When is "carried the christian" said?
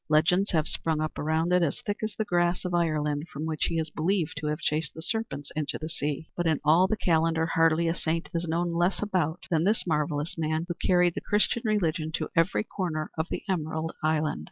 10.87-11.61